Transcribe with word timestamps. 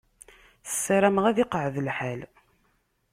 Sarameɣ 0.81 1.25
ad 1.27 1.37
iqeεεed 1.43 1.75
lḥal. 1.87 2.21